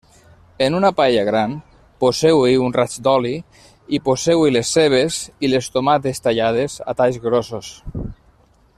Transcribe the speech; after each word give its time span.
En 0.67 0.77
una 0.77 0.89
paella 0.99 1.25
gran, 1.27 1.51
poseu-hi 2.03 2.55
un 2.69 2.73
raig 2.77 2.95
d'oli 3.09 3.35
i 3.97 4.01
poseu-hi 4.09 4.57
les 4.57 4.75
cebes 4.79 5.21
i 5.49 5.53
les 5.55 5.71
tomates 5.77 6.27
tallades 6.29 6.83
a 6.95 7.01
talls 7.03 7.25
grossos. 7.29 7.71